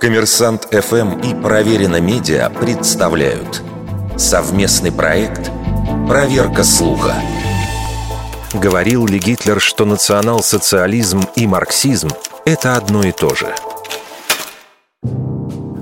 [0.00, 3.62] Коммерсант ФМ и Проверено Медиа представляют
[4.16, 5.50] совместный проект
[6.06, 7.14] «Проверка слуха».
[8.52, 12.08] Говорил ли Гитлер, что национал-социализм и марксизм–
[12.44, 13.48] это одно и то же?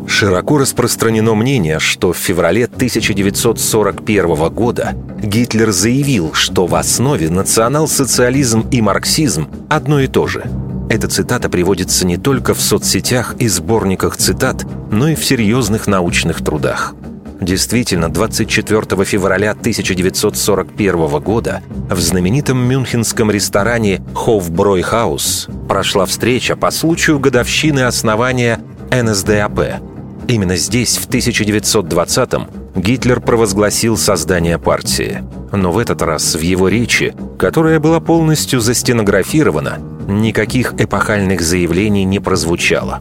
[0.06, 8.80] Широко распространено мнение, что в феврале 1941 года Гитлер заявил, что в основе национал-социализм и
[8.80, 10.44] марксизм одно и то же–
[10.94, 16.44] эта цитата приводится не только в соцсетях и сборниках цитат, но и в серьезных научных
[16.44, 16.94] трудах.
[17.40, 27.80] Действительно, 24 февраля 1941 года в знаменитом мюнхенском ресторане «Хофбройхаус» прошла встреча по случаю годовщины
[27.80, 28.60] основания
[28.92, 29.82] НСДАП.
[30.28, 35.22] Именно здесь, в 1920-м, Гитлер провозгласил создание партии.
[35.52, 42.20] Но в этот раз в его речи, которая была полностью застенографирована, никаких эпохальных заявлений не
[42.20, 43.00] прозвучало.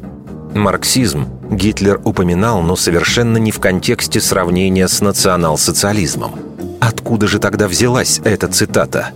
[0.53, 6.35] Марксизм Гитлер упоминал, но совершенно не в контексте сравнения с национал-социализмом.
[6.79, 9.11] Откуда же тогда взялась эта цитата?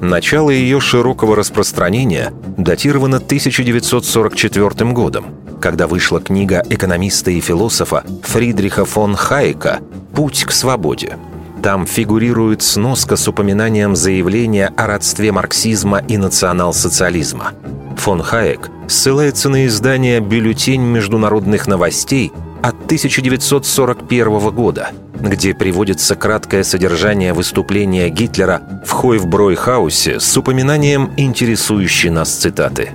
[0.00, 5.26] Начало ее широкого распространения датировано 1944 годом,
[5.60, 9.80] когда вышла книга экономиста и философа Фридриха фон Хайека
[10.14, 11.16] «Путь к свободе».
[11.64, 17.52] Там фигурирует сноска с упоминанием заявления о родстве марксизма и национал-социализма.
[17.96, 27.32] Фон Хайек ссылается на издание «Бюллетень международных новостей» от 1941 года, где приводится краткое содержание
[27.32, 32.90] выступления Гитлера в Хойвбройхаусе с упоминанием интересующей нас цитаты.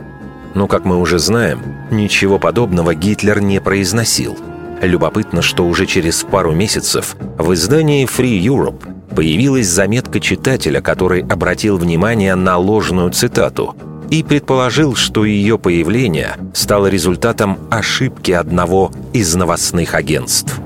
[0.53, 1.59] Но, как мы уже знаем,
[1.89, 4.37] ничего подобного Гитлер не произносил–
[4.81, 11.77] Любопытно, что уже через пару месяцев в издании Free Europe появилась заметка читателя, который обратил
[11.77, 13.75] внимание на ложную цитату
[14.09, 20.59] и предположил, что ее появление стало результатом ошибки одного из новостных агентств.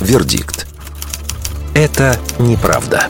[0.00, 0.66] Вердикт.
[1.74, 3.08] Это неправда.